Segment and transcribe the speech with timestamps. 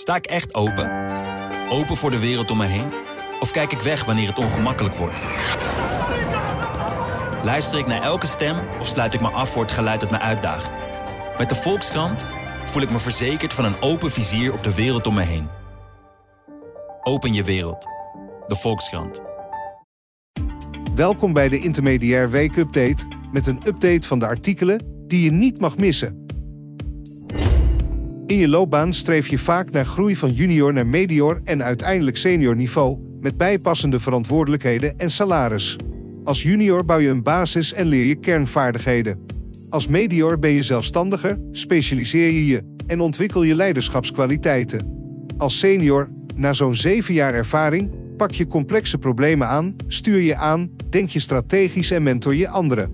[0.00, 0.90] Sta ik echt open?
[1.68, 2.92] Open voor de wereld om me heen?
[3.40, 5.22] Of kijk ik weg wanneer het ongemakkelijk wordt?
[7.44, 10.18] Luister ik naar elke stem of sluit ik me af voor het geluid dat me
[10.18, 10.70] uitdaagt?
[11.38, 12.26] Met de Volkskrant
[12.64, 15.48] voel ik me verzekerd van een open vizier op de wereld om me heen.
[17.02, 17.86] Open je wereld.
[18.46, 19.22] De Volkskrant.
[20.94, 25.60] Welkom bij de Intermediair Week Update met een update van de artikelen die je niet
[25.60, 26.19] mag missen.
[28.30, 32.56] In je loopbaan streef je vaak naar groei van junior naar medior en uiteindelijk senior
[32.56, 35.76] niveau met bijpassende verantwoordelijkheden en salaris.
[36.24, 39.26] Als junior bouw je een basis en leer je kernvaardigheden.
[39.68, 44.86] Als medior ben je zelfstandiger, specialiseer je je en ontwikkel je leiderschapskwaliteiten.
[45.36, 50.70] Als senior, na zo'n zeven jaar ervaring, pak je complexe problemen aan, stuur je aan,
[50.90, 52.92] denk je strategisch en mentor je anderen.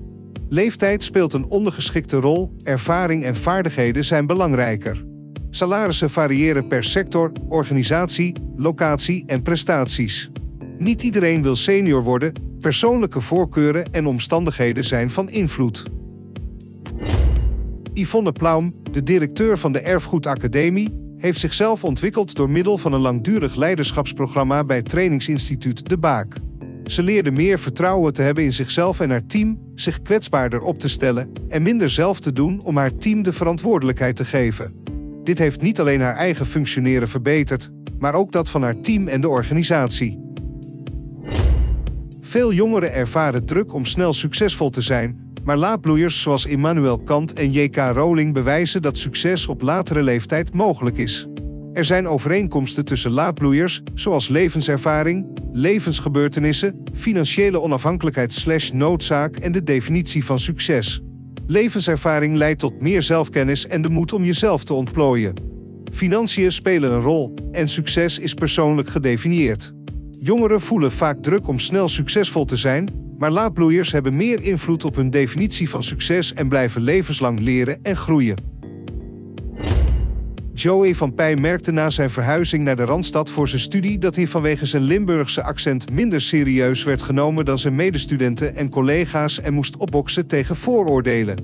[0.49, 5.15] Leeftijd speelt een ondergeschikte rol, ervaring en vaardigheden zijn belangrijker.
[5.57, 10.31] Salarissen variëren per sector, organisatie, locatie en prestaties.
[10.79, 15.85] Niet iedereen wil senior worden, persoonlijke voorkeuren en omstandigheden zijn van invloed.
[17.93, 23.55] Yvonne Plaum, de directeur van de Erfgoedacademie, heeft zichzelf ontwikkeld door middel van een langdurig
[23.55, 26.37] leiderschapsprogramma bij trainingsinstituut De Baak.
[26.85, 30.89] Ze leerde meer vertrouwen te hebben in zichzelf en haar team, zich kwetsbaarder op te
[30.89, 34.86] stellen en minder zelf te doen om haar team de verantwoordelijkheid te geven.
[35.27, 39.21] Dit heeft niet alleen haar eigen functioneren verbeterd, maar ook dat van haar team en
[39.21, 40.19] de organisatie.
[42.23, 47.53] Veel jongeren ervaren druk om snel succesvol te zijn, maar laadbloeiers zoals Immanuel Kant en
[47.53, 47.77] J.K.
[47.77, 51.27] Rowling bewijzen dat succes op latere leeftijd mogelijk is.
[51.73, 60.25] Er zijn overeenkomsten tussen laadbloeiers, zoals levenservaring, levensgebeurtenissen, financiële onafhankelijkheid slash noodzaak en de definitie
[60.25, 61.01] van succes.
[61.47, 65.35] Levenservaring leidt tot meer zelfkennis en de moed om jezelf te ontplooien.
[65.93, 69.73] Financiën spelen een rol en succes is persoonlijk gedefinieerd.
[70.11, 74.95] Jongeren voelen vaak druk om snel succesvol te zijn, maar laadbloeiers hebben meer invloed op
[74.95, 78.56] hun definitie van succes en blijven levenslang leren en groeien.
[80.57, 84.27] Joey van Pij merkte na zijn verhuizing naar de Randstad voor zijn studie dat hij
[84.27, 89.77] vanwege zijn Limburgse accent minder serieus werd genomen dan zijn medestudenten en collega's en moest
[89.77, 91.37] opboksen tegen vooroordelen.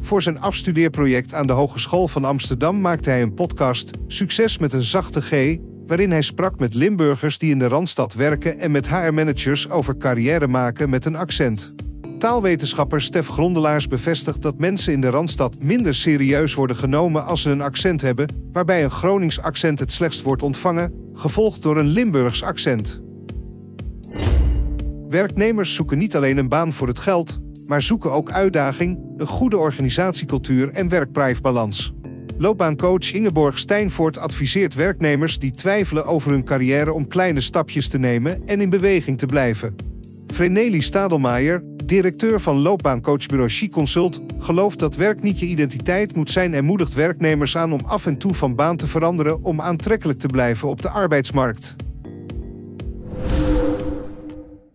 [0.00, 4.82] Voor zijn afstudeerproject aan de Hogeschool van Amsterdam maakte hij een podcast Succes met een
[4.82, 5.56] zachte G,
[5.86, 10.46] waarin hij sprak met Limburgers die in de Randstad werken en met HR-managers over carrière
[10.46, 11.81] maken met een accent.
[12.22, 17.50] Taalwetenschapper Stef Grondelaars bevestigt dat mensen in de Randstad minder serieus worden genomen als ze
[17.50, 22.42] een accent hebben, waarbij een Gronings accent het slechtst wordt ontvangen, gevolgd door een Limburgs
[22.42, 23.00] accent.
[25.08, 29.56] Werknemers zoeken niet alleen een baan voor het geld, maar zoeken ook uitdaging, een goede
[29.56, 31.92] organisatiecultuur en werk-prive-balans.
[32.38, 38.42] Loopbaancoach Ingeborg Stijnvoort adviseert werknemers die twijfelen over hun carrière om kleine stapjes te nemen
[38.46, 39.90] en in beweging te blijven.
[40.26, 46.54] Vreneli Stadelmaier, directeur van loopbaancoachbureau Chic Consult, gelooft dat werk niet je identiteit moet zijn
[46.54, 50.26] en moedigt werknemers aan om af en toe van baan te veranderen om aantrekkelijk te
[50.26, 51.76] blijven op de arbeidsmarkt.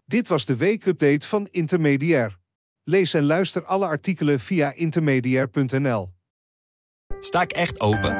[0.05, 2.37] Dit was de weekupdate van Intermediair.
[2.83, 6.09] Lees en luister alle artikelen via intermediair.nl.
[7.19, 8.17] Sta ik echt open?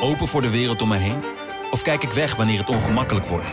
[0.00, 1.20] Open voor de wereld om me heen?
[1.70, 3.52] Of kijk ik weg wanneer het ongemakkelijk wordt?